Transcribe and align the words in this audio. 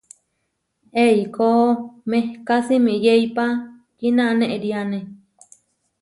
Eikó 1.03 1.49
mehká 2.11 2.55
simiyéipa 2.67 3.45
kinanériane. 3.97 4.99